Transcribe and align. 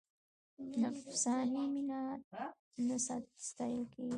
نفساني 0.81 1.61
مینه 1.73 1.99
نه 2.87 2.95
ستایل 3.49 3.83
کېږي. 3.93 4.09